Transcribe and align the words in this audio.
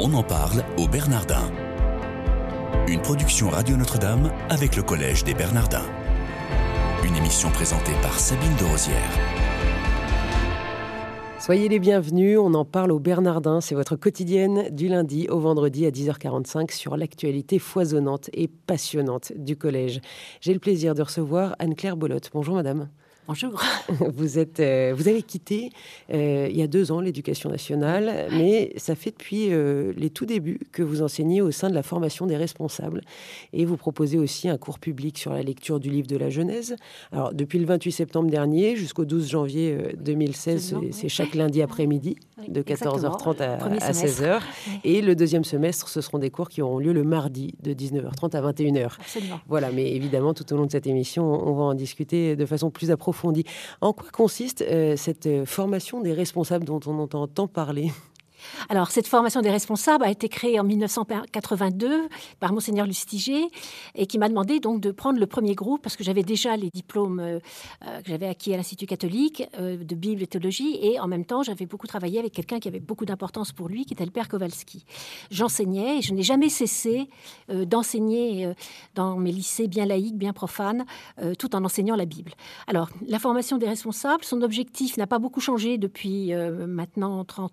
On 0.00 0.14
en 0.14 0.22
parle 0.22 0.62
au 0.76 0.86
Bernardin. 0.86 1.50
Une 2.86 3.02
production 3.02 3.48
Radio 3.48 3.76
Notre-Dame 3.76 4.30
avec 4.48 4.76
le 4.76 4.84
Collège 4.84 5.24
des 5.24 5.34
Bernardins. 5.34 5.86
Une 7.04 7.16
émission 7.16 7.50
présentée 7.50 7.94
par 8.00 8.16
Sabine 8.16 8.54
de 8.60 8.64
Rosière. 8.64 9.10
Soyez 11.40 11.68
les 11.68 11.80
bienvenus, 11.80 12.38
on 12.38 12.54
en 12.54 12.64
parle 12.64 12.92
au 12.92 13.00
Bernardin, 13.00 13.60
c'est 13.60 13.74
votre 13.74 13.96
quotidienne 13.96 14.68
du 14.70 14.86
lundi 14.86 15.26
au 15.30 15.40
vendredi 15.40 15.84
à 15.84 15.90
10h45 15.90 16.72
sur 16.72 16.96
l'actualité 16.96 17.58
foisonnante 17.58 18.30
et 18.32 18.46
passionnante 18.46 19.32
du 19.34 19.56
collège. 19.56 20.00
J'ai 20.40 20.52
le 20.52 20.60
plaisir 20.60 20.94
de 20.94 21.02
recevoir 21.02 21.56
Anne-Claire 21.58 21.96
Bolotte. 21.96 22.30
Bonjour 22.32 22.54
madame. 22.54 22.88
Bonjour. 23.28 23.60
Vous, 24.16 24.38
êtes, 24.38 24.58
euh, 24.60 24.94
vous 24.96 25.06
avez 25.06 25.22
quitté 25.22 25.70
euh, 26.12 26.48
il 26.50 26.56
y 26.56 26.62
a 26.62 26.66
deux 26.66 26.92
ans 26.92 27.00
l'éducation 27.00 27.50
nationale, 27.50 28.28
mais 28.30 28.72
ça 28.76 28.94
fait 28.94 29.10
depuis 29.10 29.52
euh, 29.52 29.92
les 29.96 30.08
tout 30.08 30.24
débuts 30.24 30.60
que 30.72 30.82
vous 30.82 31.02
enseignez 31.02 31.42
au 31.42 31.50
sein 31.50 31.68
de 31.68 31.74
la 31.74 31.82
formation 31.82 32.24
des 32.24 32.36
responsables. 32.36 33.02
Et 33.52 33.66
vous 33.66 33.76
proposez 33.76 34.16
aussi 34.16 34.48
un 34.48 34.56
cours 34.56 34.78
public 34.78 35.18
sur 35.18 35.32
la 35.32 35.42
lecture 35.42 35.78
du 35.78 35.90
livre 35.90 36.06
de 36.06 36.16
la 36.16 36.30
Genèse. 36.30 36.76
Alors, 37.12 37.34
depuis 37.34 37.58
le 37.58 37.66
28 37.66 37.92
septembre 37.92 38.30
dernier 38.30 38.76
jusqu'au 38.76 39.04
12 39.04 39.28
janvier 39.28 39.78
2016, 39.98 40.76
c'est 40.92 41.10
chaque 41.10 41.34
lundi 41.34 41.60
après-midi, 41.60 42.16
de 42.48 42.62
14h30 42.62 43.42
à, 43.42 43.92
16h. 43.92 44.40
Et 44.84 45.02
le 45.02 45.14
deuxième 45.14 45.44
semestre, 45.44 45.88
ce 45.88 46.00
seront 46.00 46.18
des 46.18 46.30
cours 46.30 46.48
qui 46.48 46.62
auront 46.62 46.78
lieu 46.78 46.94
le 46.94 47.04
mardi, 47.04 47.54
de 47.62 47.74
19h30 47.74 48.36
à 48.36 48.52
21h. 48.52 48.92
Voilà, 49.48 49.70
mais 49.70 49.92
évidemment, 49.92 50.32
tout 50.32 50.50
au 50.52 50.56
long 50.56 50.64
de 50.64 50.72
cette 50.72 50.86
émission, 50.86 51.24
on 51.24 51.54
va 51.54 51.64
en 51.64 51.74
discuter 51.74 52.34
de 52.34 52.46
façon 52.46 52.70
plus 52.70 52.90
approfondie 52.90 53.17
en 53.80 53.92
quoi 53.92 54.08
consiste 54.10 54.62
euh, 54.62 54.96
cette 54.96 55.26
euh, 55.26 55.44
formation 55.44 56.00
des 56.00 56.12
responsables 56.12 56.64
dont 56.64 56.80
on 56.86 56.98
entend 56.98 57.26
tant 57.26 57.48
parler? 57.48 57.90
Alors, 58.68 58.90
cette 58.90 59.06
formation 59.06 59.40
des 59.40 59.50
responsables 59.50 60.04
a 60.04 60.10
été 60.10 60.28
créée 60.28 60.58
en 60.60 60.64
1982 60.64 62.08
par 62.40 62.52
Monseigneur 62.52 62.86
Lustiger 62.86 63.46
et 63.94 64.06
qui 64.06 64.18
m'a 64.18 64.28
demandé 64.28 64.60
donc 64.60 64.80
de 64.80 64.90
prendre 64.90 65.18
le 65.18 65.26
premier 65.26 65.54
groupe 65.54 65.82
parce 65.82 65.96
que 65.96 66.04
j'avais 66.04 66.22
déjà 66.22 66.56
les 66.56 66.70
diplômes 66.70 67.20
euh, 67.20 67.38
euh, 67.86 68.00
que 68.02 68.10
j'avais 68.10 68.26
acquis 68.26 68.52
à 68.54 68.56
l'Institut 68.56 68.86
catholique 68.86 69.44
euh, 69.58 69.76
de 69.76 69.94
Bible 69.94 70.22
et 70.22 70.26
théologie 70.26 70.78
et 70.82 71.00
en 71.00 71.06
même 71.06 71.24
temps, 71.24 71.42
j'avais 71.42 71.66
beaucoup 71.66 71.86
travaillé 71.86 72.18
avec 72.18 72.32
quelqu'un 72.32 72.60
qui 72.60 72.68
avait 72.68 72.80
beaucoup 72.80 73.04
d'importance 73.04 73.52
pour 73.52 73.68
lui, 73.68 73.84
qui 73.84 73.94
était 73.94 74.04
le 74.04 74.10
Père 74.10 74.28
Kowalski. 74.28 74.84
J'enseignais 75.30 75.98
et 75.98 76.02
je 76.02 76.14
n'ai 76.14 76.22
jamais 76.22 76.48
cessé 76.48 77.08
d'enseigner 77.48 78.52
dans 78.94 79.16
mes 79.16 79.32
lycées 79.32 79.68
bien 79.68 79.86
laïques, 79.86 80.16
bien 80.16 80.32
profanes, 80.32 80.84
tout 81.38 81.54
en 81.54 81.64
enseignant 81.64 81.96
la 81.96 82.04
Bible. 82.04 82.32
Alors, 82.66 82.88
la 83.06 83.18
formation 83.18 83.58
des 83.58 83.66
responsables, 83.66 84.24
son 84.24 84.42
objectif 84.42 84.96
n'a 84.96 85.06
pas 85.06 85.18
beaucoup 85.18 85.40
changé 85.40 85.78
depuis 85.78 86.32
maintenant 86.34 87.24
30 87.24 87.52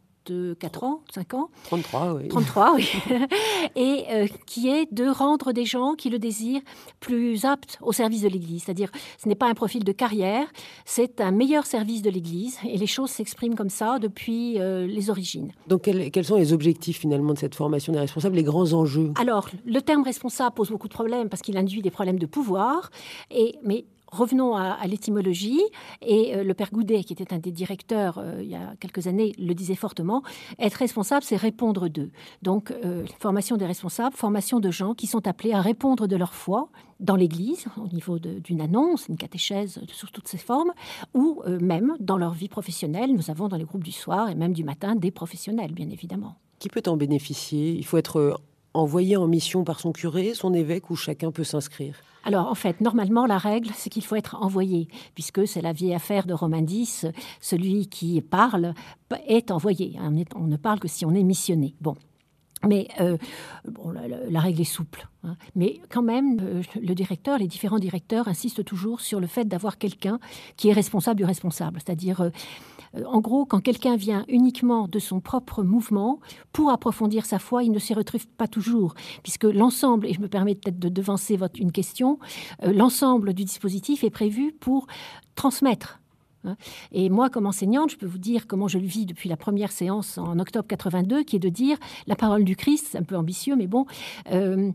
4 0.59 0.84
ans, 0.84 1.02
5 1.14 1.34
ans. 1.34 1.50
33, 1.66 2.14
oui. 2.16 2.28
33, 2.28 2.76
oui. 2.76 2.90
et 3.76 4.06
euh, 4.09 4.28
qui 4.45 4.70
est 4.70 4.92
de 4.92 5.08
rendre 5.08 5.52
des 5.52 5.66
gens 5.66 5.94
qui 5.94 6.09
le 6.09 6.20
désirent 6.20 6.62
plus 7.00 7.45
aptes 7.45 7.78
au 7.81 7.92
service 7.92 8.22
de 8.22 8.28
l'Église. 8.28 8.64
C'est-à-dire, 8.64 8.90
ce 9.22 9.28
n'est 9.28 9.36
pas 9.36 9.48
un 9.48 9.53
profil 9.53 9.84
de 9.84 9.92
carrière, 9.92 10.48
c'est 10.86 11.22
un 11.22 11.31
meilleur 11.31 11.66
service 11.66 12.02
de 12.02 12.09
l'Église. 12.09 12.58
Et 12.68 12.78
les 12.78 12.88
choses 12.88 13.09
s'expriment 13.09 13.56
comme 13.56 13.70
ça 13.70 14.00
depuis 14.00 14.59
euh, 14.59 14.88
les 14.88 15.09
origines. 15.09 15.52
Donc, 15.68 15.84
quels, 15.84 16.26
sont 16.26 16.38
les 16.38 16.53
objectifs 16.53 17.00
finalement 17.00 17.34
de 17.34 17.40
cette 17.40 17.56
formation 17.56 17.94
des 17.94 18.00
responsables, 18.00 18.36
les 18.36 18.44
grands 18.44 18.73
enjeux? 18.73 19.12
Alors, 19.20 19.50
le 19.66 19.81
terme 19.81 20.03
responsable 20.03 20.56
pose 20.56 20.70
beaucoup 20.70 20.88
de 20.88 20.94
problèmes 20.94 21.30
parce 21.30 21.42
qu'il 21.42 21.58
induit 21.58 21.81
des 21.81 21.92
problèmes 21.92 22.20
de 22.20 22.26
pouvoir. 22.26 22.90
Et, 23.31 23.56
mais 23.64 23.86
revenons 24.16 24.56
à, 24.56 24.86
l'étymologie. 24.88 25.62
Et 26.02 26.36
euh, 26.36 26.44
le 26.44 26.54
père 26.54 26.72
Goudet, 26.72 27.04
qui 27.04 27.14
était 27.14 27.34
un 27.34 27.40
des 27.40 27.52
directeurs 27.52 28.18
euh, 28.18 28.42
il 28.42 28.50
y 28.50 28.56
a 28.56 28.76
quelques 28.80 29.08
années, 29.08 29.34
le 29.38 29.54
disait 29.54 29.76
fortement. 29.76 30.24
Être 30.60 30.76
responsable, 30.76 31.24
c'est 31.24 31.36
répondre 31.36 31.88
d'eux. 31.88 32.12
Donc, 32.42 32.72
euh, 32.72 33.06
formation 33.20 33.58
des 33.58 33.66
responsables, 33.66 34.16
formation 34.16 34.60
de 34.60 34.72
gens 34.72 34.94
qui 34.94 35.08
sont 35.08 35.28
appelés 35.28 35.54
à 35.54 35.62
répondre 35.62 36.08
de 36.08 36.16
leur 36.16 36.34
foi 36.34 36.70
dans 37.00 37.16
l'Église, 37.16 37.66
au 37.78 37.88
niveau 37.94 38.20
d'une 38.20 38.62
annonce, 38.62 39.08
une 39.10 39.18
catéchèse 39.18 39.81
sous 39.92 40.08
toutes 40.08 40.30
ses 40.30 40.38
formes, 40.38 40.72
ou 41.14 41.42
même 41.59 41.94
dans 42.00 42.18
leur 42.18 42.31
vie 42.31 42.48
professionnelle. 42.48 43.14
Nous 43.14 43.30
avons 43.30 43.50
dans 43.50 43.58
les 43.58 43.66
groupes 43.66 43.84
du 43.84 43.92
soir 43.92 44.30
et 44.30 44.36
même 44.36 44.54
du 44.54 44.64
matin 44.64 44.96
des 44.96 45.12
professionnels, 45.12 45.74
bien 45.74 45.90
évidemment. 45.90 46.36
Qui 46.58 46.70
peut 46.70 46.84
en 46.88 46.96
bénéficier? 46.96 47.74
Il 47.74 47.86
faut 47.86 47.98
être 47.98 48.40
envoyé 48.75 49.18
en 49.18 49.28
mission 49.28 49.63
par 49.63 49.80
son 49.80 49.91
curé, 49.91 50.34
son 50.34 50.53
évêque, 50.53 50.90
ou 50.90 50.96
chacun 50.96 51.31
peut 51.31 51.44
s'inscrire 51.44 51.96
alors 52.25 52.47
en 52.47 52.56
fait, 52.56 52.81
normalement, 52.81 53.28
la 53.28 53.38
règle, 53.38 53.69
c'est 53.75 53.91
qu'il 53.91 54.03
faut 54.03 54.16
être 54.16 54.36
envoyé, 54.41 54.88
puisque 55.13 55.47
c'est 55.47 55.62
la 55.62 55.74
vieille 55.74 55.94
affaire 55.94 56.25
de 56.25 56.34
Romain 56.34 56.66
X, 56.68 57.06
celui 57.40 57.88
qui 57.88 58.19
parle 58.19 58.74
est 59.28 59.52
envoyé. 59.52 59.96
On 60.36 60.47
ne 60.47 60.58
parle 60.58 60.80
que 60.80 60.88
si 60.88 61.06
on 61.06 61.13
est 61.13 61.24
missionné. 61.24 61.75
Bon. 61.80 61.96
Mais 62.68 62.88
euh, 63.00 63.18
la, 64.28 64.40
règle 64.40 64.62
est 64.62 64.63
souple. 64.63 65.07
Hein. 65.25 65.38
Mais 65.56 65.81
quand 65.90 66.02
même, 66.02 66.40
euh, 66.41 66.62
le 66.81 66.94
directeur, 66.94 67.38
les 67.38 67.47
différents 67.47 67.80
directeurs 67.80 68.28
insistent 68.28 68.63
toujours 68.63 69.02
sur 69.02 69.19
le 69.19 69.28
fait 69.28 69.46
d'avoir 69.46 69.78
quelqu'un 69.78 70.19
qui 70.58 70.69
est 70.69 70.74
responsable 70.74 71.18
du 71.18 71.25
responsable. 71.25 71.80
C'est-à-dire, 71.84 72.22
euh, 72.22 72.30
en 73.06 73.19
gros, 73.19 73.46
quand 73.46 73.59
quelqu'un 73.59 73.96
vient 73.96 74.25
uniquement 74.28 74.88
de 74.88 75.00
son 75.00 75.19
propre 75.19 75.63
mouvement 75.63 76.19
pour 76.53 76.69
approfondir 76.69 77.25
sa 77.25 77.40
foi, 77.40 77.63
il 77.63 77.72
ne 77.72 77.80
s'y 77.80 77.94
retrouve 77.94 78.28
pas 78.28 78.47
toujours, 78.47 78.94
puisque 79.24 79.46
l'ensemble, 79.46 80.08
et 80.08 80.13
je 80.13 80.22
me 80.22 80.28
permets 80.28 80.56
peut-être 80.56 80.80
de 80.80 80.90
devancer 80.90 81.38
votre, 81.38 81.59
une 81.59 81.72
question, 81.72 82.19
euh, 82.63 82.72
l'ensemble 82.72 83.34
du 83.34 83.44
dispositif 83.44 84.03
est 84.03 84.09
prévu 84.09 84.53
pour 84.53 84.88
transmettre. 85.36 86.00
Et 86.91 87.09
moi, 87.09 87.29
comme 87.29 87.45
enseignante, 87.45 87.91
je 87.91 87.97
peux 87.97 88.06
vous 88.06 88.17
dire 88.17 88.47
comment 88.47 88.67
je 88.67 88.78
le 88.78 88.85
vis 88.85 89.06
depuis 89.06 89.29
la 89.29 89.38
première 89.38 89.72
séance 89.72 90.17
en 90.17 90.39
octobre 90.39 90.67
82, 90.67 91.23
qui 91.23 91.35
est 91.38 91.39
de 91.39 91.50
dire 91.50 91.78
la 92.07 92.16
parole 92.16 92.44
du 92.44 92.56
Christ, 92.56 92.88
c'est 92.91 92.97
un 92.97 93.03
peu 93.03 93.16
ambitieux, 93.16 93.56
mais 93.56 93.67
bon, 93.67 93.85
euh, 94.31 94.72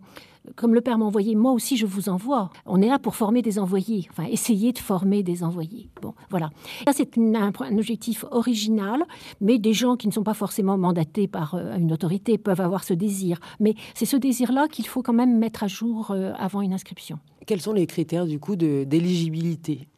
comme 0.56 0.74
le 0.74 0.80
Père 0.80 0.98
m'a 0.98 1.04
envoyé, 1.04 1.34
moi 1.34 1.52
aussi 1.52 1.76
je 1.76 1.86
vous 1.86 2.08
envoie. 2.08 2.50
On 2.66 2.80
est 2.80 2.88
là 2.88 2.98
pour 2.98 3.14
former 3.14 3.42
des 3.42 3.58
envoyés, 3.58 4.06
enfin 4.10 4.24
essayer 4.24 4.72
de 4.72 4.78
former 4.78 5.22
des 5.22 5.42
envoyés. 5.44 5.90
Bon, 6.02 6.14
voilà. 6.30 6.50
Ça 6.86 6.92
c'est 6.94 7.18
un, 7.18 7.52
objectif 7.76 8.24
original, 8.30 9.04
mais 9.40 9.58
des 9.58 9.72
gens 9.72 9.96
qui 9.96 10.06
ne 10.08 10.12
sont 10.12 10.22
pas 10.22 10.34
forcément 10.34 10.78
mandatés 10.78 11.28
par 11.28 11.54
euh, 11.54 11.76
une 11.76 11.92
autorité 11.92 12.38
peuvent 12.38 12.60
avoir 12.60 12.84
ce 12.84 12.94
désir. 12.94 13.38
Mais 13.58 13.74
c'est 13.94 14.06
ce 14.06 14.16
désir-là 14.16 14.68
qu'il 14.68 14.86
faut 14.86 15.02
quand 15.02 15.12
même 15.12 15.38
mettre 15.38 15.62
à 15.62 15.68
jour 15.68 16.10
euh, 16.10 16.32
avant 16.38 16.60
une 16.62 16.72
inscription. 16.72 17.18
Quels 17.46 17.60
sont 17.60 17.72
les 17.72 17.86
critères 17.86 18.26
du 18.26 18.38
coup 18.38 18.56
d'éligibilité? 18.56 19.88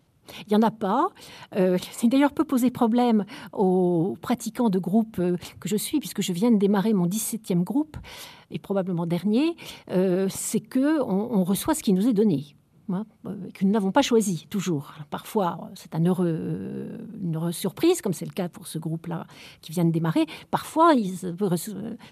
Il 0.46 0.50
n'y 0.50 0.56
en 0.56 0.66
a 0.66 0.70
pas. 0.70 1.08
Euh, 1.56 1.78
c'est 1.92 2.08
d'ailleurs 2.08 2.32
peut 2.32 2.44
poser 2.44 2.70
problème 2.70 3.24
aux 3.52 4.16
pratiquants 4.20 4.70
de 4.70 4.78
groupe 4.78 5.18
euh, 5.18 5.36
que 5.60 5.68
je 5.68 5.76
suis, 5.76 5.98
puisque 5.98 6.22
je 6.22 6.32
viens 6.32 6.50
de 6.50 6.58
démarrer 6.58 6.92
mon 6.92 7.06
17e 7.06 7.62
groupe, 7.62 7.96
et 8.50 8.58
probablement 8.58 9.06
dernier, 9.06 9.56
euh, 9.90 10.26
c'est 10.30 10.60
que 10.60 11.02
on, 11.02 11.44
reçoit 11.44 11.74
ce 11.74 11.82
qui 11.82 11.92
nous 11.92 12.08
est 12.08 12.12
donné. 12.12 12.54
Hein, 12.94 13.06
que 13.54 13.64
nous 13.64 13.70
n'avons 13.70 13.92
pas 13.92 14.02
choisi 14.02 14.46
toujours. 14.50 14.94
parfois, 15.10 15.70
c'est 15.74 15.94
un 15.94 16.04
heureux, 16.04 16.88
une 17.22 17.36
heureuse 17.36 17.56
surprise, 17.56 18.00
comme 18.00 18.12
c'est 18.12 18.26
le 18.26 18.32
cas 18.32 18.48
pour 18.48 18.66
ce 18.66 18.78
groupe-là 18.78 19.26
qui 19.60 19.72
vient 19.72 19.84
de 19.84 19.92
démarrer. 19.92 20.26
Parfois, 20.50 20.94
il 20.94 21.12
peut, 21.36 21.48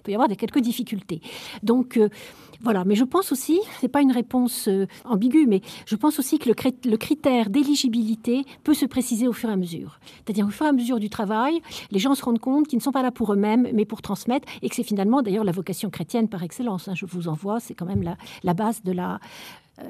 y 0.07 0.13
avoir 0.13 0.27
des, 0.27 0.35
quelques 0.35 0.59
difficultés. 0.59 1.21
Donc, 1.63 1.99
voilà, 2.63 2.85
mais 2.85 2.95
je 2.95 3.03
pense 3.03 3.31
aussi, 3.31 3.59
c'est 3.79 3.87
pas 3.87 4.01
une 4.01 4.11
réponse 4.11 4.67
euh, 4.67 4.85
ambiguë, 5.05 5.47
mais 5.47 5.61
je 5.87 5.95
pense 5.95 6.19
aussi 6.19 6.37
que 6.37 6.47
le, 6.47 6.97
critère 6.97 7.49
d'éligibilité 7.49 8.45
peut 8.63 8.75
se 8.75 8.85
préciser 8.85 9.27
au 9.27 9.33
fur 9.33 9.49
et 9.49 9.53
à 9.53 9.55
mesure. 9.55 9.99
C'est-à-dire 10.17 10.45
au 10.45 10.51
fur 10.51 10.67
et 10.67 10.69
à 10.69 10.71
mesure 10.71 10.99
du 10.99 11.09
travail, 11.09 11.61
les 11.89 11.97
gens 11.97 12.13
se 12.13 12.23
rendent 12.23 12.39
compte 12.39 12.67
qu'ils 12.67 12.77
ne 12.77 12.83
sont 12.83 12.91
pas 12.91 13.01
là 13.01 13.09
pour 13.09 13.33
eux-mêmes, 13.33 13.67
mais 13.73 13.85
pour 13.85 14.03
transmettre, 14.03 14.47
et 14.61 14.69
que 14.69 14.75
c'est 14.75 14.83
finalement 14.83 15.23
d'ailleurs 15.23 15.43
la 15.43 15.51
vocation 15.51 15.89
chrétienne 15.89 16.27
par 16.27 16.43
excellence. 16.43 16.87
Hein. 16.87 16.93
je 16.95 17.07
vous 17.07 17.27
envoie, 17.27 17.59
c'est 17.59 17.73
quand 17.73 17.87
même 17.87 18.03
la, 18.43 18.53
base 18.53 18.83
de 18.83 18.91
la, 18.91 19.15
euh, 19.15 19.17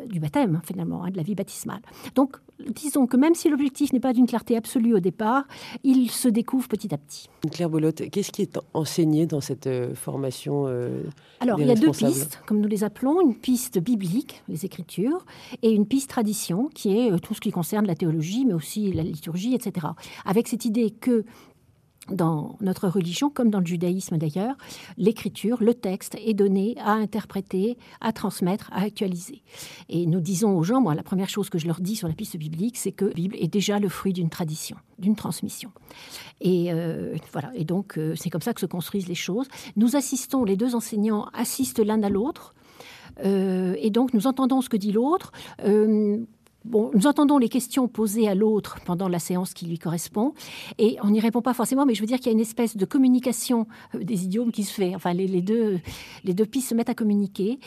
du 0.08 0.20
baptême, 0.20 0.62
finalement, 0.64 1.04
hein, 1.04 1.10
de 1.10 1.18
la 1.18 1.24
vie 1.24 1.36
baptismale. 1.36 1.82
Donc, 2.16 2.38
disons 2.70 3.08
que 3.08 3.18
même 3.18 3.36
si 3.36 3.50
l'objectif 3.50 3.94
n'est 3.94 4.00
pas 4.00 4.14
d'une 4.14 4.28
clarté 4.28 4.56
absolue 4.56 4.94
au 4.94 5.00
départ, 5.00 5.44
il 5.84 6.10
se 6.10 6.28
découvre 6.28 6.68
petit 6.68 6.94
à 6.94 6.98
petit. 6.98 7.30
Claire 7.52 7.70
Bolotte, 7.70 8.10
qu'est-ce 8.10 8.32
qui 8.32 8.42
est 8.42 8.60
enseigné 8.74 9.26
dans 9.26 9.42
cette 9.42 9.68
euh, 9.68 9.94
formation 9.96 10.66
euh, 10.68 11.04
Alors, 11.40 11.60
il 11.60 11.68
y 11.68 11.72
a 11.72 11.76
deux 11.76 11.92
pistes, 11.92 12.42
comme 12.46 12.60
nous 12.60 12.68
les 12.68 12.84
appelons, 12.84 13.22
une 13.22 13.36
piste 13.36 13.80
biblique, 13.80 14.44
les 14.48 14.66
Écritures, 14.66 15.26
et 15.62 15.72
une 15.72 15.86
piste 15.86 16.10
tradition, 16.10 16.70
qui 16.74 16.98
est 16.98 17.12
euh, 17.12 17.18
tout 17.18 17.34
ce 17.34 17.42
qui 17.42 17.52
concerne 17.52 17.86
la 17.88 17.96
théologie, 17.96 18.46
mais 18.46 18.54
aussi 18.54 18.92
la 18.94 19.04
liturgie, 19.04 19.56
etc. 19.56 19.88
Avec 20.26 20.48
cette 20.48 20.66
idée 20.66 20.92
que 20.92 21.26
dans 22.12 22.58
notre 22.62 22.88
religion, 22.88 23.30
comme 23.30 23.50
dans 23.50 23.60
le 23.60 23.66
judaïsme 23.66 24.18
d'ailleurs, 24.18 24.56
l'écriture, 24.98 25.58
le 25.62 25.74
texte 25.74 26.18
est 26.24 26.34
donné 26.34 26.76
à 26.80 26.92
interpréter, 26.92 27.78
à 28.00 28.14
transmettre, 28.14 28.70
à 28.74 28.82
actualiser. 28.82 29.42
Et 29.90 30.06
nous 30.06 30.20
disons 30.20 30.58
aux 30.58 30.64
gens, 30.64 30.82
moi, 30.82 30.96
la 30.96 31.04
première 31.04 31.30
chose 31.30 31.50
que 31.50 31.58
je 31.58 31.68
leur 31.68 31.82
dis 31.82 31.96
sur 31.96 32.08
la 32.08 32.14
piste 32.14 32.38
biblique, 32.38 32.78
c'est 32.78 32.92
que 32.92 33.06
la 33.06 33.14
Bible 33.14 33.36
est 33.40 33.48
déjà 33.48 33.80
le 33.80 33.90
fruit 33.90 34.14
d'une 34.14 34.30
tradition, 34.30 34.78
d'une 35.00 35.16
transmission. 35.16 35.72
Et 36.40 36.72
euh, 36.72 37.16
voilà. 37.32 37.52
Et 37.56 37.66
donc, 37.66 37.98
euh, 37.98 38.16
c'est 38.16 38.30
comme 38.30 38.42
ça 38.42 38.54
que 38.54 38.62
se 38.62 38.66
construisent 38.66 39.08
les 39.08 39.16
choses. 39.16 39.48
Nous 39.76 39.96
assistons, 39.96 40.44
les 40.44 40.56
deux 40.56 40.76
enseignants 40.76 41.28
assistent 41.34 41.80
l'un 41.80 42.02
à 42.04 42.10
l'autre. 42.10 42.54
Euh, 43.26 43.76
et 43.80 43.90
donc, 43.90 44.14
nous 44.14 44.28
entendons 44.28 44.62
ce 44.62 44.70
que 44.70 44.78
dit 44.78 44.92
l'autre 44.92 45.32
Bon, 46.64 46.92
nous 46.94 47.08
entendons 47.08 47.40
les 47.40 47.50
questions 47.50 47.88
posées 47.88 48.28
à 48.28 48.36
l'autre 48.36 48.78
pendant 48.86 49.08
la 49.08 49.18
séance 49.18 49.54
qui 49.54 49.66
lui 49.66 49.80
correspond, 49.80 50.34
et 50.78 50.98
on 51.02 51.10
n'y 51.10 51.20
répond 51.20 51.42
pas 51.42 51.56
forcément, 51.56 51.86
mais 51.88 51.96
je 51.96 52.02
veux 52.02 52.08
dire 52.08 52.18
qu'il 52.18 52.28
y 52.28 52.30
a 52.30 52.34
une 52.34 52.40
espèce 52.40 52.78
de 52.78 52.86
communication 52.86 53.68
euh, 53.96 54.04
des 54.04 54.26
idiomes 54.26 54.52
qui 54.52 54.64
se 54.64 54.74
fait. 54.74 54.96
Enfin, 54.96 55.14
les, 55.14 55.42
deux, 55.42 55.80
les 56.24 56.34
deux 56.34 56.46
pistes 56.46 56.70
se 56.70 56.76
mettent 56.76 56.90
à 56.90 56.96
communiquer. 56.96 57.60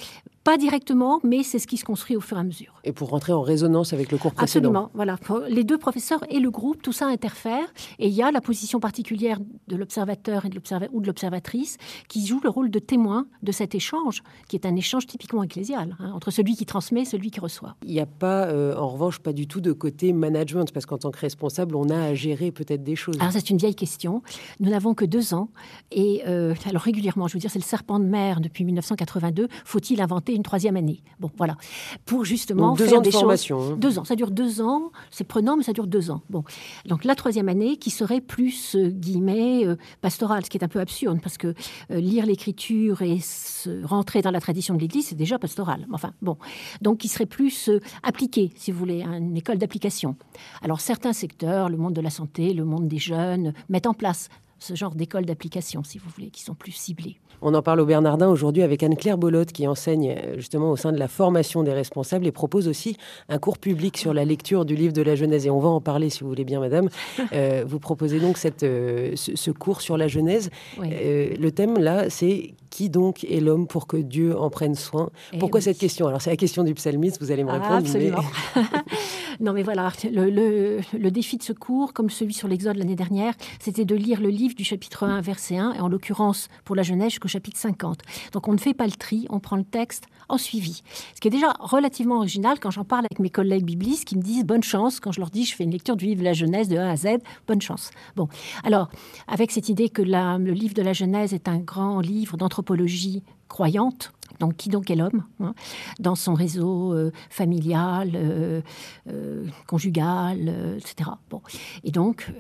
Pas 0.44 0.58
directement, 0.58 1.20
mais 1.24 1.42
c'est 1.42 1.58
ce 1.58 1.66
qui 1.66 1.78
se 1.78 1.84
construit 1.84 2.16
au 2.16 2.20
fur 2.20 2.36
et 2.36 2.40
à 2.40 2.44
mesure. 2.44 2.80
Et 2.84 2.92
pour 2.92 3.08
rentrer 3.08 3.32
en 3.32 3.40
résonance 3.40 3.94
avec 3.94 4.12
le 4.12 4.18
cours 4.18 4.32
précédent. 4.32 4.68
Absolument, 4.68 4.90
voilà. 4.92 5.16
Les 5.48 5.64
deux 5.64 5.78
professeurs 5.78 6.22
et 6.28 6.38
le 6.38 6.50
groupe, 6.50 6.82
tout 6.82 6.92
ça 6.92 7.06
interfère. 7.06 7.64
Et 7.98 8.08
il 8.08 8.12
y 8.12 8.22
a 8.22 8.30
la 8.30 8.42
position 8.42 8.78
particulière 8.78 9.38
de 9.68 9.76
l'observateur 9.76 10.44
et 10.44 10.50
de 10.50 10.60
ou 10.92 11.00
de 11.00 11.06
l'observatrice 11.06 11.78
qui 12.08 12.26
joue 12.26 12.40
le 12.42 12.50
rôle 12.50 12.70
de 12.70 12.78
témoin 12.78 13.26
de 13.42 13.52
cet 13.52 13.74
échange, 13.74 14.22
qui 14.48 14.56
est 14.56 14.66
un 14.66 14.76
échange 14.76 15.06
typiquement 15.06 15.42
ecclésial, 15.42 15.96
hein, 15.98 16.12
entre 16.12 16.30
celui 16.30 16.56
qui 16.56 16.66
transmet 16.66 17.02
et 17.02 17.04
celui 17.04 17.30
qui 17.30 17.40
reçoit. 17.40 17.76
Il 17.82 17.92
n'y 17.92 18.00
a 18.00 18.06
pas, 18.06 18.46
euh, 18.46 18.76
en 18.76 18.88
revanche, 18.88 19.18
pas 19.20 19.32
du 19.32 19.46
tout 19.46 19.60
de 19.60 19.72
côté 19.72 20.12
management, 20.12 20.72
parce 20.72 20.86
qu'en 20.86 20.98
tant 20.98 21.10
que 21.10 21.20
responsable, 21.20 21.76
on 21.76 21.88
a 21.88 21.98
à 21.98 22.14
gérer 22.14 22.50
peut-être 22.50 22.82
des 22.82 22.96
choses. 22.96 23.16
Alors, 23.20 23.32
c'est 23.32 23.50
une 23.50 23.58
vieille 23.58 23.74
question. 23.74 24.22
Nous 24.60 24.70
n'avons 24.70 24.94
que 24.94 25.04
deux 25.04 25.32
ans. 25.32 25.48
Et 25.90 26.22
euh, 26.26 26.54
alors, 26.66 26.82
régulièrement, 26.82 27.28
je 27.28 27.34
veux 27.34 27.40
dire, 27.40 27.50
c'est 27.50 27.58
le 27.58 27.64
serpent 27.64 27.98
de 27.98 28.04
mer 28.04 28.40
depuis 28.40 28.64
1982. 28.64 29.48
Faut-il 29.64 30.00
inventer 30.00 30.33
une 30.34 30.42
troisième 30.42 30.76
année. 30.76 31.02
Bon, 31.20 31.30
voilà. 31.36 31.56
Pour 32.04 32.24
justement 32.24 32.68
donc 32.68 32.78
deux 32.78 32.86
faire 32.86 32.98
ans 32.98 33.00
de 33.00 33.04
des 33.04 33.10
formation. 33.10 33.58
Choses... 33.58 33.72
Hein. 33.72 33.76
Deux 33.78 33.98
ans. 33.98 34.04
Ça 34.04 34.16
dure 34.16 34.30
deux 34.30 34.60
ans. 34.60 34.90
C'est 35.10 35.24
prenant, 35.24 35.56
mais 35.56 35.62
ça 35.62 35.72
dure 35.72 35.86
deux 35.86 36.10
ans. 36.10 36.22
Bon. 36.30 36.44
Donc 36.86 37.04
la 37.04 37.14
troisième 37.14 37.48
année 37.48 37.76
qui 37.76 37.90
serait 37.90 38.20
plus, 38.20 38.76
euh, 38.76 38.88
guillemets, 38.90 39.66
euh, 39.66 39.76
pastorale, 40.00 40.44
ce 40.44 40.50
qui 40.50 40.58
est 40.58 40.64
un 40.64 40.68
peu 40.68 40.80
absurde, 40.80 41.20
parce 41.22 41.38
que 41.38 41.54
euh, 41.90 42.00
lire 42.00 42.26
l'écriture 42.26 43.02
et 43.02 43.20
se 43.20 43.84
rentrer 43.84 44.22
dans 44.22 44.30
la 44.30 44.40
tradition 44.40 44.74
de 44.74 44.80
l'Église, 44.80 45.08
c'est 45.08 45.14
déjà 45.14 45.38
pastoral. 45.38 45.86
Enfin, 45.92 46.12
bon. 46.22 46.36
Donc 46.82 46.98
qui 46.98 47.08
serait 47.08 47.26
plus 47.26 47.70
appliqué, 48.02 48.52
si 48.56 48.72
vous 48.72 48.78
voulez, 48.78 49.02
à 49.02 49.16
une 49.16 49.36
école 49.36 49.58
d'application. 49.58 50.16
Alors 50.62 50.80
certains 50.80 51.12
secteurs, 51.12 51.68
le 51.68 51.76
monde 51.76 51.94
de 51.94 52.00
la 52.00 52.10
santé, 52.10 52.52
le 52.54 52.64
monde 52.64 52.88
des 52.88 52.98
jeunes, 52.98 53.52
mettent 53.68 53.86
en 53.86 53.94
place 53.94 54.28
ce 54.64 54.74
genre 54.74 54.94
d'écoles 54.94 55.26
d'application, 55.26 55.84
si 55.84 55.98
vous 55.98 56.08
voulez, 56.16 56.30
qui 56.30 56.42
sont 56.42 56.54
plus 56.54 56.72
ciblées. 56.72 57.16
On 57.42 57.52
en 57.52 57.62
parle 57.62 57.80
au 57.80 57.86
Bernardin 57.86 58.28
aujourd'hui 58.28 58.62
avec 58.62 58.82
Anne-Claire 58.82 59.18
Bolotte 59.18 59.52
qui 59.52 59.66
enseigne 59.66 60.16
euh, 60.16 60.36
justement 60.36 60.70
au 60.70 60.76
sein 60.76 60.92
de 60.92 60.98
la 60.98 61.08
formation 61.08 61.62
des 61.62 61.72
responsables 61.72 62.26
et 62.26 62.32
propose 62.32 62.68
aussi 62.68 62.96
un 63.28 63.38
cours 63.38 63.58
public 63.58 63.98
sur 63.98 64.14
la 64.14 64.24
lecture 64.24 64.64
du 64.64 64.74
livre 64.74 64.94
de 64.94 65.02
la 65.02 65.14
Genèse. 65.14 65.46
Et 65.46 65.50
on 65.50 65.60
va 65.60 65.68
en 65.68 65.82
parler 65.82 66.08
si 66.08 66.22
vous 66.22 66.28
voulez 66.28 66.44
bien, 66.44 66.60
madame. 66.60 66.88
Euh, 67.32 67.64
vous 67.66 67.80
proposez 67.80 68.20
donc 68.20 68.36
cette, 68.36 68.62
euh, 68.62 69.12
ce, 69.16 69.50
cours 69.50 69.80
sur 69.80 69.96
la 69.96 70.08
Genèse. 70.08 70.50
le 70.78 71.48
thème 71.50 71.78
là, 71.78 72.08
c'est 72.10 72.52
qui 72.74 72.90
donc 72.90 73.22
est 73.22 73.38
l'homme 73.38 73.68
pour 73.68 73.86
que 73.86 73.96
Dieu 73.96 74.36
en 74.36 74.50
prenne 74.50 74.74
soin? 74.74 75.10
Eh 75.32 75.38
Pourquoi 75.38 75.60
cette 75.60 75.78
question? 75.78 76.08
Alors 76.08 76.20
c'est 76.20 76.30
la 76.30 76.36
question 76.36 76.64
du 76.64 76.74
psalmiste, 76.74 77.20
vous 77.20 77.30
allez 77.30 77.44
me 77.44 77.52
répondre. 77.52 77.74
absolument. 77.74 78.24
non 79.40 79.52
mais 79.52 79.62
voilà, 79.62 79.92
le, 80.10 80.80
le, 80.92 81.10
défi 81.12 81.36
de 81.36 81.44
ce 81.44 81.52
cours, 81.52 81.92
comme 81.92 82.10
celui 82.10 82.34
sur 82.34 82.48
l'Exode 82.48 82.76
l'année 82.76 82.96
dernière, 82.96 83.34
c'était 83.60 83.84
de 83.84 83.94
lire 83.94 84.20
le 84.20 84.28
livre 84.28 84.56
du 84.56 84.64
chapitre 84.64 85.04
1, 85.04 85.20
verset 85.20 85.56
1, 85.56 85.74
et 85.74 85.80
en 85.80 85.86
l'occurrence 85.86 86.48
pour 86.64 86.74
la 86.74 86.82
Genèse 86.82 87.10
jusqu'au 87.10 87.28
chapitre 87.28 87.58
50. 87.58 88.00
Donc 88.32 88.48
on 88.48 88.52
ne 88.52 88.58
fait 88.58 88.74
pas 88.74 88.86
le 88.86 88.92
tri, 88.92 89.28
on 89.30 89.38
prend 89.38 89.54
le 89.56 89.62
texte 89.62 90.06
en 90.28 90.38
suivi. 90.38 90.82
Ce 91.14 91.20
qui 91.20 91.28
est 91.28 91.30
déjà 91.30 91.52
relativement 91.60 92.16
original 92.16 92.58
quand 92.60 92.70
j'en 92.70 92.84
parle 92.84 93.06
avec 93.06 93.18
mes 93.18 93.30
collègues 93.30 93.64
biblistes 93.64 94.04
qui 94.04 94.16
me 94.16 94.22
disent 94.22 94.44
bonne 94.44 94.62
chance 94.62 95.00
quand 95.00 95.12
je 95.12 95.20
leur 95.20 95.30
dis 95.30 95.44
je 95.44 95.54
fais 95.54 95.64
une 95.64 95.70
lecture 95.70 95.96
du 95.96 96.06
livre 96.06 96.20
de 96.20 96.24
la 96.24 96.32
Genèse 96.32 96.68
de 96.68 96.76
A 96.76 96.90
à 96.90 96.96
Z, 96.96 97.18
bonne 97.46 97.60
chance. 97.60 97.90
Bon, 98.16 98.28
alors 98.62 98.88
avec 99.28 99.50
cette 99.50 99.68
idée 99.68 99.88
que 99.88 100.02
le 100.02 100.52
livre 100.52 100.74
de 100.74 100.82
la 100.82 100.92
Genèse 100.92 101.32
est 101.32 101.48
un 101.48 101.58
grand 101.58 102.00
livre 102.00 102.36
d'anthropologie 102.36 103.22
croyante, 103.48 104.12
donc 104.40 104.56
qui 104.56 104.68
donc 104.68 104.90
est 104.90 104.96
l'homme 104.96 105.24
hein, 105.40 105.54
dans 106.00 106.14
son 106.14 106.34
réseau 106.34 106.92
euh, 106.92 107.12
familial, 107.30 108.12
euh, 108.14 108.62
euh, 109.08 109.46
conjugal, 109.66 110.76
etc. 110.78 111.10
Bon, 111.30 111.40
et 111.84 111.90
donc 111.90 112.32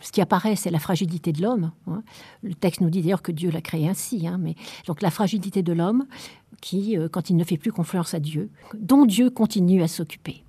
ce 0.00 0.12
qui 0.12 0.20
apparaît, 0.20 0.56
c'est 0.56 0.70
la 0.70 0.78
fragilité 0.78 1.32
de 1.32 1.42
l'homme. 1.42 1.72
Hein. 1.86 2.02
Le 2.42 2.54
texte 2.54 2.80
nous 2.80 2.90
dit 2.90 3.00
d'ailleurs 3.00 3.22
que 3.22 3.32
Dieu 3.32 3.50
l'a 3.50 3.62
créé 3.62 3.88
ainsi. 3.88 4.26
Hein, 4.26 4.38
mais 4.38 4.56
donc 4.86 5.00
la 5.00 5.10
fragilité 5.10 5.62
de 5.62 5.72
l'homme, 5.72 6.06
qui, 6.64 6.96
euh, 6.96 7.08
quand 7.10 7.28
il 7.28 7.36
ne 7.36 7.44
fait 7.44 7.58
plus 7.58 7.72
confiance 7.72 8.14
à 8.14 8.20
Dieu, 8.20 8.48
dont 8.72 9.04
Dieu 9.04 9.28
continue 9.28 9.82
à 9.82 9.88
s'occuper. 9.88 10.44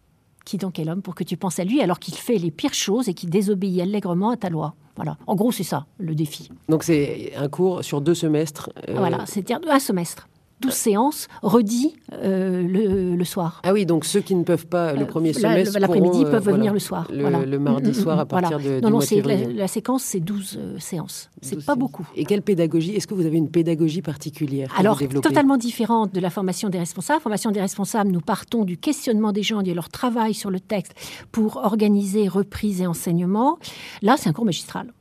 Qui 0.46 0.58
donc 0.58 0.80
est 0.80 0.86
l'homme 0.86 1.02
pour 1.02 1.14
que 1.14 1.26
tu 1.26 1.36
penses 1.36 1.60
à 1.60 1.66
lui 1.66 1.82
alors 1.82 2.00
qu'il 2.00 2.14
fait 2.14 2.38
les 2.38 2.52
pires 2.52 2.74
choses 2.74 3.10
et 3.10 3.14
qu'il 3.14 3.30
désobéit 3.30 3.82
allègrement 3.82 4.30
à 4.30 4.38
ta 4.38 4.50
loi 4.50 4.76
Voilà. 4.96 5.18
En 5.28 5.36
gros, 5.36 5.52
c'est 5.52 5.64
ça 5.64 5.88
le 5.98 6.16
défi. 6.16 6.50
Donc 6.70 6.84
c'est 6.84 7.34
un 7.36 7.50
cours 7.50 7.84
sur 7.84 8.00
deux 8.00 8.16
semestres. 8.16 8.70
Euh, 8.88 8.94
voilà, 8.96 9.26
c'est-à-dire 9.26 9.60
un 9.70 9.80
semestre. 9.80 10.30
12 10.62 10.74
séances 10.74 11.28
redit 11.42 11.96
euh, 12.14 13.16
le, 13.18 13.24
soir. 13.26 13.62
Ah 13.64 13.74
oui, 13.74 13.86
donc 13.86 14.06
ceux 14.06 14.22
qui 14.22 14.36
ne 14.36 14.44
peuvent 14.44 14.68
pas 14.68 14.94
le 14.94 15.02
euh, 15.02 15.06
premier 15.06 15.34
semestre. 15.34 15.78
L'après-midi 15.80 16.24
peuvent 16.24 16.46
venir 16.46 16.72
le 16.72 16.80
soir. 16.80 17.08
Le, 17.12 17.58
mardi 17.60 17.90
mm, 17.90 17.92
mm, 17.92 17.94
soir 17.94 18.20
à 18.20 18.26
mm, 18.26 18.28
partir 18.28 18.60
de. 18.60 18.80
Non, 18.80 18.90
non, 18.90 19.00
la, 19.00 19.36
la, 19.36 19.68
séquence, 19.68 20.04
c'est 20.04 20.22
12 20.22 20.58
euh, 20.58 20.80
séances. 20.80 21.30
C'est 21.42 21.64
pas 21.66 21.76
beaucoup. 21.76 22.08
Et 22.16 22.26
quelle 22.26 22.42
pédagogie 22.42 22.96
Est-ce 22.96 23.08
que 23.08 23.14
vous 23.14 23.26
avez 23.26 23.38
une 23.38 23.50
pédagogie 23.50 24.02
particulière 24.02 24.74
Alors, 24.78 25.00
totalement 25.22 25.58
différente 25.58 26.14
de 26.14 26.20
la 26.20 26.30
formation 26.30 26.70
des 26.70 26.80
responsables. 26.80 27.22
Formation 27.22 27.52
des 27.52 27.62
responsables, 27.62 28.12
nous 28.12 28.22
partons 28.22 28.64
du 28.64 28.78
questionnement 28.78 29.34
des 29.34 29.44
gens 29.44 29.60
et 29.60 29.64
de 29.64 29.74
leur 29.74 29.90
travail 29.90 30.34
sur 30.34 30.52
le 30.52 30.60
texte 30.60 30.94
pour 31.32 31.58
organiser 31.58 32.28
reprise 32.28 32.82
et 32.82 32.88
enseignement. 32.88 33.60
Là, 34.02 34.16
c'est 34.18 34.30
un 34.30 34.34
cours 34.34 34.46
magistral. 34.46 34.94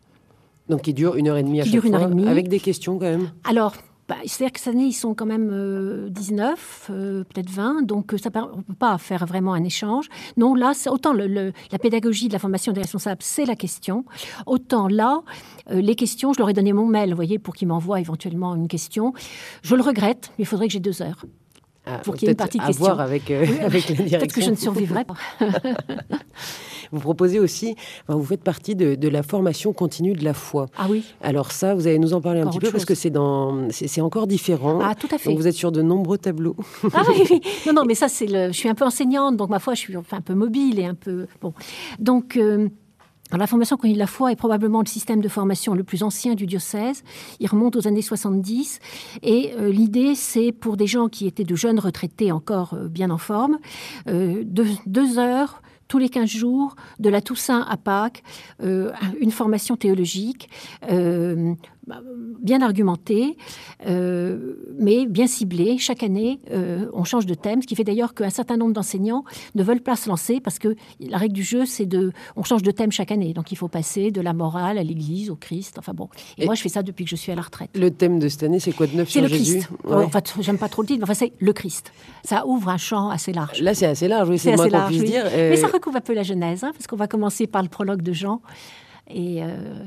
Donc, 0.68 0.82
qui 0.82 0.94
dure 0.94 1.16
une 1.16 1.28
heure 1.28 1.36
et 1.36 1.42
demie 1.42 1.60
à 1.60 1.64
chaque 1.64 1.86
fois, 1.86 2.28
avec 2.28 2.48
des 2.48 2.60
questions 2.60 2.98
quand 2.98 3.04
même 3.04 3.30
Alors, 3.44 3.74
bah, 4.08 4.16
C'est-à-dire 4.26 4.52
que 4.52 4.60
cette 4.60 4.74
année, 4.74 4.84
ils 4.84 4.92
sont 4.92 5.14
quand 5.14 5.26
même 5.26 6.08
19, 6.10 6.86
euh, 6.90 6.94
euh, 6.94 7.24
peut-être 7.24 7.50
20, 7.50 7.82
donc 7.82 8.12
euh, 8.12 8.18
ça 8.18 8.30
on 8.34 8.58
ne 8.58 8.62
peut 8.62 8.74
pas 8.74 8.98
faire 8.98 9.24
vraiment 9.26 9.54
un 9.54 9.64
échange. 9.64 10.08
Non, 10.36 10.54
là, 10.54 10.72
autant 10.88 11.12
la 11.12 11.78
pédagogie 11.80 12.28
de 12.28 12.32
la 12.32 12.38
formation 12.38 12.72
des 12.72 12.82
responsables, 12.82 13.22
c'est 13.22 13.46
la 13.46 13.56
question, 13.56 14.04
autant 14.46 14.88
là, 14.88 15.22
les 15.70 15.94
questions, 15.94 16.32
je 16.32 16.38
leur 16.38 16.50
ai 16.50 16.52
donné 16.52 16.72
mon 16.72 16.86
mail, 16.86 17.10
vous 17.10 17.16
voyez, 17.16 17.38
pour 17.38 17.54
qu'ils 17.54 17.68
m'envoient 17.68 18.00
éventuellement 18.00 18.54
une 18.54 18.68
question. 18.68 19.14
Je 19.62 19.74
le 19.74 19.82
regrette, 19.82 20.32
mais 20.38 20.44
il 20.44 20.46
faudrait 20.46 20.66
que 20.66 20.72
j'ai 20.72 20.80
deux 20.80 21.02
heures. 21.02 21.24
Ah, 21.86 21.98
pour 21.98 22.14
qu'il 22.14 22.26
y 22.26 22.28
ait 22.28 22.32
une 22.32 22.36
partie 22.36 22.58
de 22.58 22.64
questions. 22.64 22.98
avec, 22.98 23.30
avec 23.30 23.86
Peut-être 23.86 24.32
que 24.32 24.40
je 24.40 24.50
ne 24.50 24.56
survivrai 24.56 25.04
pas. 25.04 25.16
Vous 26.92 27.00
proposez 27.00 27.40
aussi, 27.40 27.74
vous 28.08 28.24
faites 28.24 28.42
partie 28.42 28.76
de, 28.76 29.08
la 29.08 29.22
formation 29.22 29.72
continue 29.72 30.12
de 30.12 30.24
la 30.24 30.34
foi. 30.34 30.66
Ah 30.78 30.86
oui. 30.88 31.04
Alors 31.20 31.50
ça, 31.50 31.74
vous 31.74 31.86
allez 31.86 31.98
nous 31.98 32.14
en 32.14 32.20
parler 32.20 32.40
un 32.40 32.46
petit 32.46 32.58
peu 32.58 32.70
parce 32.70 32.84
que 32.84 32.94
c'est 32.94 33.10
dans, 33.10 33.68
c'est 33.70 34.00
encore 34.00 34.26
différent. 34.26 34.78
Ah 34.82 34.94
tout 34.94 35.08
à 35.10 35.18
fait. 35.18 35.28
Donc 35.28 35.38
vous 35.38 35.46
êtes 35.46 35.54
sur 35.54 35.72
de 35.72 35.82
nombreux 35.82 36.18
tableaux. 36.18 36.56
Ah 36.92 37.02
oui, 37.08 37.24
oui. 37.30 37.40
Non, 37.66 37.72
non, 37.72 37.84
mais 37.84 37.94
ça 37.94 38.08
c'est 38.08 38.26
le. 38.26 38.48
Je 38.48 38.58
suis 38.58 38.68
un 38.68 38.74
peu 38.74 38.84
enseignante, 38.84 39.36
donc 39.36 39.50
ma 39.50 39.58
foi, 39.58 39.74
je 39.74 39.80
suis 39.80 39.96
enfin 39.96 40.18
un 40.18 40.20
peu 40.20 40.34
mobile 40.34 40.78
et 40.78 40.86
un 40.86 40.94
peu 40.94 41.26
bon. 41.40 41.52
Donc 41.98 42.36
euh, 42.36 42.68
la 43.32 43.46
formation 43.46 43.76
continue 43.76 43.94
de 43.94 43.98
la 43.98 44.06
foi 44.06 44.32
est 44.32 44.36
probablement 44.36 44.80
le 44.80 44.86
système 44.86 45.20
de 45.20 45.28
formation 45.28 45.74
le 45.74 45.82
plus 45.82 46.02
ancien 46.02 46.34
du 46.34 46.46
diocèse. 46.46 47.02
Il 47.40 47.48
remonte 47.48 47.76
aux 47.76 47.88
années 47.88 48.02
70. 48.02 48.78
Et 49.22 49.52
euh, 49.58 49.70
l'idée, 49.70 50.14
c'est 50.14 50.52
pour 50.52 50.76
des 50.76 50.86
gens 50.86 51.08
qui 51.08 51.26
étaient 51.26 51.44
de 51.44 51.56
jeunes 51.56 51.78
retraités 51.78 52.32
encore 52.32 52.74
euh, 52.74 52.88
bien 52.88 53.10
en 53.10 53.18
forme, 53.18 53.58
deux 54.06 55.18
heures 55.18 55.62
tous 55.88 55.98
les 55.98 56.08
15 56.08 56.28
jours, 56.28 56.76
de 56.98 57.08
la 57.08 57.20
Toussaint 57.20 57.64
à 57.68 57.76
Pâques, 57.76 58.22
euh, 58.62 58.90
une 59.20 59.30
formation 59.30 59.76
théologique, 59.76 60.48
euh, 60.90 61.54
bien 62.40 62.62
argumenté, 62.62 63.36
euh, 63.86 64.54
mais 64.78 65.06
bien 65.06 65.26
ciblé. 65.26 65.78
Chaque 65.78 66.02
année, 66.02 66.40
euh, 66.50 66.88
on 66.92 67.04
change 67.04 67.26
de 67.26 67.34
thème, 67.34 67.62
ce 67.62 67.66
qui 67.66 67.74
fait 67.74 67.84
d'ailleurs 67.84 68.14
qu'un 68.14 68.30
certain 68.30 68.56
nombre 68.56 68.72
d'enseignants 68.72 69.24
ne 69.54 69.62
veulent 69.62 69.82
pas 69.82 69.96
se 69.96 70.08
lancer 70.08 70.40
parce 70.40 70.58
que 70.58 70.76
la 71.00 71.18
règle 71.18 71.34
du 71.34 71.42
jeu, 71.42 71.66
c'est 71.66 71.86
de, 71.86 72.12
on 72.36 72.42
change 72.42 72.62
de 72.62 72.70
thème 72.70 72.92
chaque 72.92 73.12
année. 73.12 73.32
Donc 73.32 73.52
il 73.52 73.56
faut 73.56 73.68
passer 73.68 74.10
de 74.10 74.20
la 74.20 74.32
morale 74.32 74.78
à 74.78 74.82
l'Église, 74.82 75.30
au 75.30 75.36
Christ. 75.36 75.76
Enfin 75.78 75.92
bon. 75.92 76.08
Et, 76.38 76.46
moi, 76.46 76.54
je 76.54 76.62
fais 76.62 76.68
ça 76.68 76.82
depuis 76.82 77.04
que 77.04 77.10
je 77.10 77.16
suis 77.16 77.32
à 77.32 77.34
la 77.34 77.42
retraite. 77.42 77.70
Le 77.74 77.90
thème 77.90 78.18
de 78.18 78.28
cette 78.28 78.42
année, 78.42 78.60
c'est 78.60 78.72
quoi 78.72 78.86
de 78.86 78.96
neuf 78.96 79.08
sur 79.08 79.22
le 79.22 79.28
Christ. 79.28 79.68
En 79.88 80.08
fait, 80.08 80.34
j'aime 80.40 80.58
pas 80.58 80.68
trop 80.68 80.82
le 80.82 80.88
titre, 80.88 80.98
mais 81.00 81.04
enfin, 81.04 81.14
c'est 81.14 81.32
le 81.38 81.52
Christ. 81.52 81.92
Ça 82.24 82.46
ouvre 82.46 82.68
un 82.68 82.76
champ 82.76 83.10
assez 83.10 83.32
large. 83.32 83.60
Là, 83.60 83.74
c'est 83.74 83.86
assez 83.86 84.08
large, 84.08 84.28
oui, 84.28 84.38
c'est 84.38 84.54
puisse 84.86 85.04
dire. 85.04 85.24
Mais 85.34 85.56
ça 85.56 85.68
recouvre 85.68 85.96
un 85.96 86.00
peu 86.00 86.14
la 86.14 86.22
Genèse, 86.22 86.64
hein, 86.64 86.72
parce 86.72 86.86
qu'on 86.86 86.96
va 86.96 87.06
commencer 87.06 87.46
par 87.46 87.62
le 87.62 87.68
prologue 87.68 88.02
de 88.02 88.12
Jean 88.12 88.40
et 89.08 89.42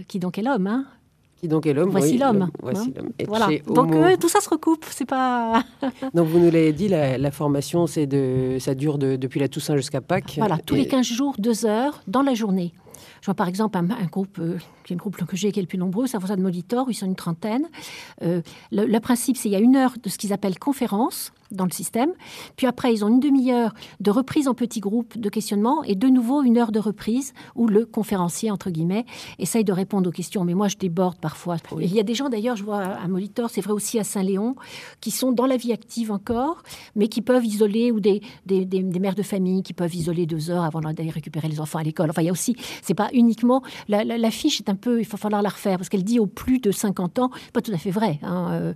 qui 0.07 0.19
donc 0.19 0.37
est 0.37 0.43
l'homme, 0.43 0.67
hein, 0.67 0.85
qui 1.39 1.47
donc 1.47 1.65
est 1.65 1.73
l'homme 1.73 1.89
Voici 1.89 2.17
l'homme. 2.17 2.49
Voici 2.61 2.93
l'homme. 2.95 3.11
Voilà. 3.27 3.47
Donc 3.67 3.93
euh, 3.93 4.17
tout 4.19 4.29
ça 4.29 4.41
se 4.41 4.49
recoupe. 4.49 4.85
C'est 4.89 5.05
pas. 5.05 5.63
donc 6.13 6.27
vous 6.27 6.39
nous 6.39 6.51
l'avez 6.51 6.73
dit, 6.73 6.87
la, 6.87 7.31
formation, 7.31 7.87
c'est 7.87 8.07
de, 8.07 8.57
ça 8.59 8.75
dure 8.75 8.97
depuis 8.97 9.39
la 9.39 9.47
Toussaint 9.47 9.75
jusqu'à 9.75 10.01
Pâques. 10.01 10.35
Voilà, 10.37 10.57
tous 10.57 10.75
les 10.75 10.87
15 10.87 11.05
jours, 11.05 11.35
deux 11.37 11.65
heures 11.65 12.01
dans 12.07 12.21
la 12.21 12.33
journée. 12.33 12.73
Je 13.21 13.25
vois 13.25 13.35
par 13.35 13.47
exemple 13.47 13.77
un, 13.77 14.05
groupe 14.05 14.37
euh, 14.39 14.57
qui 14.87 14.93
est 14.93 14.95
le 14.95 15.01
groupe 15.01 15.17
que 15.17 15.35
j'ai 15.35 15.51
qui 15.51 15.59
est 15.59 15.63
le 15.63 15.67
plus 15.67 15.77
nombreux, 15.77 16.07
ça 16.07 16.17
de 16.17 16.41
Molitor, 16.41 16.89
ils 16.89 16.93
sont 16.93 17.05
une 17.05 17.15
trentaine. 17.15 17.67
le, 18.21 18.41
le, 18.71 18.99
principe, 18.99 19.37
c'est 19.37 19.43
qu'il 19.43 19.51
y 19.51 19.55
a 19.55 19.59
une 19.59 19.75
heure 19.75 19.93
de 20.01 20.09
ce 20.09 20.17
qu'ils 20.17 20.33
appellent 20.33 20.59
conférence 20.59 21.31
dans 21.51 21.65
le 21.65 21.71
système. 21.71 22.11
Puis 22.55 22.67
après, 22.67 22.93
ils 22.93 23.05
ont 23.05 23.09
une 23.09 23.19
demi-heure 23.19 23.73
de 23.99 24.11
reprise 24.11 24.47
en 24.47 24.53
petits 24.53 24.79
groupes 24.79 25.17
de 25.17 25.29
questionnement 25.29 25.83
et 25.83 25.95
de 25.95 26.07
nouveau 26.07 26.43
une 26.43 26.57
heure 26.57 26.71
de 26.71 26.79
reprise 26.79 27.33
où 27.55 27.67
le 27.67 27.85
conférencier, 27.85 28.51
entre 28.51 28.69
guillemets, 28.69 29.05
essaye 29.39 29.63
de 29.63 29.73
répondre 29.73 30.09
aux 30.09 30.11
questions. 30.11 30.43
Mais 30.43 30.53
moi, 30.53 30.67
je 30.67 30.77
déborde 30.77 31.17
parfois. 31.19 31.57
Il 31.79 31.93
y 31.93 31.99
a 31.99 32.03
des 32.03 32.15
gens, 32.15 32.29
d'ailleurs, 32.29 32.55
je 32.55 32.63
vois 32.63 32.81
à 32.81 33.07
Molitor, 33.07 33.49
c'est 33.49 33.61
vrai 33.61 33.73
aussi 33.73 33.99
à 33.99 34.03
Saint-Léon, 34.03 34.55
qui 35.01 35.11
sont 35.11 35.31
dans 35.31 35.45
la 35.45 35.57
vie 35.57 35.73
active 35.73 36.11
encore, 36.11 36.63
mais 36.95 37.07
qui 37.07 37.21
peuvent 37.21 37.45
isoler, 37.45 37.91
ou 37.91 37.99
des, 37.99 38.21
des, 38.45 38.65
des, 38.65 38.81
mères 38.99 39.15
de 39.15 39.23
famille 39.23 39.63
qui 39.63 39.73
peuvent 39.73 39.95
isoler 39.95 40.25
deux 40.25 40.49
heures 40.49 40.63
avant 40.63 40.81
d'aller 40.81 41.09
récupérer 41.09 41.47
les 41.47 41.59
enfants 41.59 41.79
à 41.79 41.83
l'école. 41.83 42.09
Enfin, 42.09 42.21
il 42.21 42.25
y 42.25 42.29
a 42.29 42.31
aussi, 42.31 42.55
c'est 42.81 42.93
pas 42.93 43.09
uniquement, 43.13 43.61
la, 43.87 44.03
la, 44.03 44.31
fiche 44.31 44.59
est 44.59 44.69
un 44.69 44.75
peu, 44.77 45.01
il 45.01 45.07
va 45.07 45.17
falloir 45.17 45.41
la 45.41 45.49
refaire, 45.49 45.77
parce 45.77 45.89
qu'elle 45.89 46.03
dit 46.03 46.19
au 46.19 46.27
plus 46.27 46.59
de 46.59 46.71
50 46.71 47.19
ans, 47.19 47.31
pas 47.53 47.61
tout 47.61 47.71
à 47.73 47.77
fait 47.77 47.91
vrai. 47.91 48.19
Hein, 48.23 48.49
euh, 48.51 48.73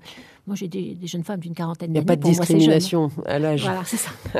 moi, 0.47 0.55
j'ai 0.55 0.67
des, 0.67 0.97
jeunes 1.03 1.23
femmes 1.23 1.39
d'une 1.39 1.53
quarantaine 1.53 1.93
d'années. 1.93 2.03
Il 2.03 2.07
n'y 2.07 2.11
a 2.11 2.15
pas 2.15 2.15
de 2.15 2.23
discrimination 2.23 3.11
à 3.25 3.37
l'âge. 3.37 3.61
Voilà, 3.61 3.83
c'est 3.85 3.97
ça. 3.97 4.09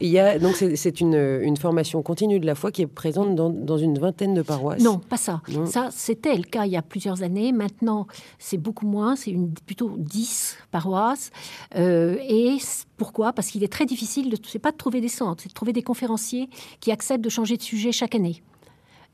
Il 0.00 0.08
y 0.08 0.18
a, 0.18 0.38
donc, 0.38 0.56
c'est 0.56 1.00
une, 1.00 1.14
une, 1.14 1.56
formation 1.58 2.02
continue 2.02 2.40
de 2.40 2.46
la 2.46 2.54
foi 2.54 2.72
qui 2.72 2.82
est 2.82 2.86
présente 2.86 3.34
dans, 3.34 3.50
dans 3.50 3.76
une 3.76 3.98
vingtaine 3.98 4.32
de 4.32 4.40
paroisses. 4.40 4.82
Non, 4.82 4.98
pas 4.98 5.18
ça. 5.18 5.42
Ça, 5.66 5.90
c'était 5.92 6.34
le 6.34 6.44
cas 6.44 6.64
il 6.64 6.72
y 6.72 6.76
a 6.76 6.82
plusieurs 6.82 7.22
années. 7.22 7.52
Maintenant, 7.52 8.06
c'est 8.38 8.56
beaucoup 8.56 8.86
moins. 8.86 9.16
C'est 9.16 9.36
plutôt 9.66 9.94
10 9.98 10.56
paroisses. 10.70 11.30
Euh, 11.76 12.16
et 12.26 12.56
pourquoi? 12.96 13.32
Parce 13.34 13.48
qu'il 13.48 13.62
est 13.62 13.72
très 13.72 13.86
difficile, 13.86 14.30
de, 14.30 14.38
c'est 14.46 14.58
pas 14.58 14.72
de 14.72 14.76
trouver 14.76 15.00
des 15.00 15.08
centres, 15.08 15.42
c'est 15.42 15.50
de 15.50 15.54
trouver 15.54 15.72
des 15.72 15.82
conférenciers 15.82 16.48
qui 16.80 16.90
acceptent 16.90 17.24
de 17.24 17.28
changer 17.28 17.56
de 17.56 17.62
sujet 17.62 17.92
chaque 17.92 18.14
année. 18.14 18.42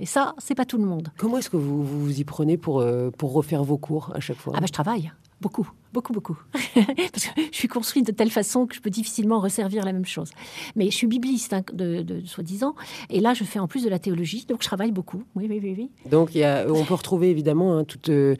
Et 0.00 0.06
ça, 0.06 0.34
c'est 0.38 0.54
pas 0.54 0.64
tout 0.64 0.78
le 0.78 0.84
monde. 0.84 1.08
Comment 1.18 1.38
est-ce 1.38 1.50
que 1.50 1.56
vous 1.56 1.84
vous 1.84 2.20
y 2.20 2.24
prenez 2.24 2.56
pour, 2.56 2.80
euh, 2.80 3.10
pour 3.10 3.32
refaire 3.32 3.62
vos 3.62 3.78
cours 3.78 4.10
à 4.14 4.20
chaque 4.20 4.38
fois? 4.38 4.54
Ah 4.56 4.60
ben, 4.60 4.66
je 4.66 4.72
travaille. 4.72 5.12
Beaucoup, 5.40 5.70
beaucoup, 5.94 6.12
beaucoup. 6.12 6.36
Parce 6.52 7.26
que 7.26 7.40
je 7.50 7.56
suis 7.56 7.68
construite 7.68 8.06
de 8.06 8.12
telle 8.12 8.30
façon 8.30 8.66
que 8.66 8.74
je 8.74 8.80
peux 8.80 8.90
difficilement 8.90 9.38
resservir 9.38 9.84
la 9.84 9.92
même 9.92 10.04
chose. 10.04 10.30
Mais 10.74 10.90
je 10.90 10.96
suis 10.96 11.06
bibliste, 11.06 11.52
hein, 11.52 11.62
de, 11.72 12.20
soi-disant. 12.26 12.74
Et 13.10 13.20
là, 13.20 13.32
je 13.32 13.44
fais 13.44 13.60
en 13.60 13.68
plus 13.68 13.84
de 13.84 13.88
la 13.88 14.00
théologie, 14.00 14.44
donc 14.46 14.62
je 14.62 14.66
travaille 14.66 14.90
beaucoup. 14.90 15.22
Oui, 15.36 15.46
oui, 15.48 15.60
oui. 15.62 15.74
oui. 15.78 15.90
Donc, 16.10 16.34
il 16.34 16.38
y 16.38 16.44
a, 16.44 16.66
on 16.68 16.84
peut 16.84 16.94
retrouver 16.94 17.30
évidemment 17.30 17.78
hein, 17.78 17.84
euh, 18.08 18.34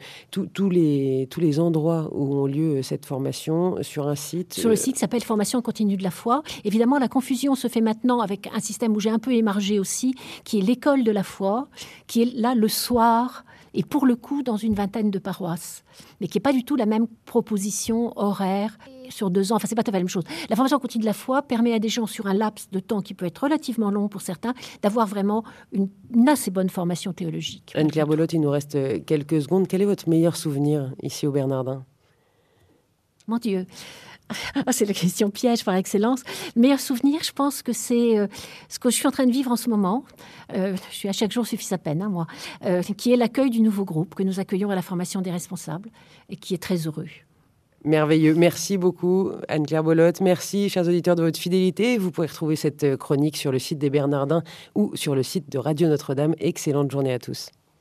les, 0.69 1.27
tous 1.31 1.39
les 1.39 1.59
endroits 1.59 2.09
où 2.11 2.35
ont 2.35 2.45
lieu 2.45 2.81
cette 2.81 3.05
formation 3.05 3.81
sur 3.81 4.07
un 4.07 4.15
site. 4.15 4.53
Sur 4.53 4.69
le 4.69 4.75
site 4.75 4.95
qui 4.95 4.99
s'appelle 4.99 5.23
Formation 5.23 5.61
continue 5.61 5.95
de 5.97 6.03
la 6.03 6.11
foi. 6.11 6.43
Évidemment, 6.65 6.99
la 6.99 7.07
confusion 7.07 7.55
se 7.55 7.69
fait 7.69 7.81
maintenant 7.81 8.19
avec 8.19 8.49
un 8.53 8.59
système 8.59 8.95
où 8.95 8.99
j'ai 8.99 9.09
un 9.09 9.19
peu 9.19 9.33
émargé 9.33 9.79
aussi, 9.79 10.13
qui 10.43 10.59
est 10.59 10.61
l'école 10.61 11.03
de 11.05 11.11
la 11.11 11.23
foi, 11.23 11.69
qui 12.07 12.21
est 12.21 12.33
là 12.35 12.53
le 12.53 12.67
soir 12.67 13.45
et 13.75 13.83
pour 13.83 14.05
le 14.05 14.15
coup 14.15 14.41
dans 14.41 14.57
une 14.57 14.73
vingtaine 14.73 15.11
de 15.11 15.19
paroisses, 15.19 15.83
mais 16.19 16.27
qui 16.27 16.37
n'est 16.37 16.41
pas 16.41 16.53
du 16.53 16.63
tout 16.63 16.75
la 16.75 16.85
même 16.85 17.07
proposition 17.25 18.13
horaire 18.15 18.77
sur 19.09 19.29
deux 19.29 19.51
ans. 19.51 19.57
Enfin, 19.57 19.67
c'est 19.67 19.75
pas 19.75 19.83
tout 19.83 19.91
à 19.91 19.93
fait 19.93 19.97
la 19.97 20.03
même 20.03 20.09
chose. 20.09 20.23
La 20.49 20.55
formation 20.55 20.79
continue 20.79 21.03
de 21.03 21.05
la 21.05 21.13
foi 21.13 21.41
permet 21.41 21.73
à 21.73 21.79
des 21.79 21.89
gens 21.89 22.07
sur 22.07 22.27
un 22.27 22.33
laps 22.33 22.69
de 22.71 22.79
temps 22.79 23.01
qui 23.01 23.13
peut 23.13 23.25
être 23.25 23.43
relativement 23.43 23.91
long 23.91 24.07
pour 24.07 24.21
certains 24.21 24.53
d'avoir 24.81 25.05
vraiment 25.05 25.43
une, 25.71 25.89
assez 26.27 26.49
bonne 26.49 26.69
formation 26.69 27.13
théologique. 27.13 27.73
Anne-Claire 27.75 28.07
Bolotte, 28.07 28.33
il 28.33 28.41
nous 28.41 28.49
reste 28.49 29.05
quelques 29.05 29.41
secondes. 29.41 29.67
Quel 29.67 29.81
est 29.81 29.85
votre 29.85 30.09
meilleur 30.09 30.35
souvenir 30.35 30.93
ici 31.03 31.27
au 31.27 31.31
Bernardin? 31.31 31.85
Mon 33.27 33.37
Dieu. 33.37 33.65
Ah, 34.65 34.71
c'est 34.71 34.85
la 34.85 34.93
question 34.93 35.29
piège 35.29 35.63
par 35.63 35.75
excellence. 35.75 36.21
Meilleur 36.55 36.79
souvenir, 36.79 37.21
je 37.23 37.31
pense 37.31 37.61
que 37.61 37.73
c'est 37.73 38.17
euh, 38.17 38.27
ce 38.69 38.79
que 38.79 38.89
je 38.89 38.95
suis 38.95 39.07
en 39.07 39.11
train 39.11 39.25
de 39.25 39.31
vivre 39.31 39.51
en 39.51 39.55
ce 39.55 39.69
moment. 39.69 40.03
Euh, 40.53 40.75
je 40.89 40.95
suis 40.95 41.09
à 41.09 41.13
chaque 41.13 41.31
jour 41.31 41.45
suffit 41.45 41.65
sa 41.65 41.77
peine, 41.77 42.01
hein, 42.01 42.09
moi. 42.09 42.27
Euh, 42.65 42.81
qui 42.81 43.13
est 43.13 43.17
l'accueil 43.17 43.49
du 43.49 43.61
nouveau 43.61 43.85
groupe 43.85 44.15
que 44.15 44.23
nous 44.23 44.39
accueillons 44.39 44.69
à 44.69 44.75
la 44.75 44.81
formation 44.81 45.21
des 45.21 45.31
responsables 45.31 45.89
et 46.29 46.35
qui 46.35 46.53
est 46.53 46.61
très 46.61 46.87
heureux. 46.87 47.07
Merveilleux. 47.83 48.33
Merci 48.33 48.77
beaucoup, 48.77 49.31
Anne-Claire. 49.47 49.83
Merci, 50.21 50.69
chers 50.69 50.87
auditeurs, 50.87 51.15
de 51.15 51.21
votre 51.21 51.37
fidélité. 51.37 51.99
Vous 51.99 52.09
pouvez 52.09 52.27
retrouver 52.27 52.55
cette 52.55 52.95
chronique 52.97 53.37
sur 53.37 53.51
le 53.51 53.59
site 53.59 53.77
des 53.77 53.91
Bernardins 53.91 54.41
ou 54.73 54.95
sur 54.95 55.13
le 55.13 55.21
site 55.21 55.51
de 55.51 55.59
Radio 55.59 55.87
Notre-Dame. 55.87 56.33
Excellente 56.39 56.89
journée 56.89 57.13
à 57.13 57.19
tous. 57.19 57.49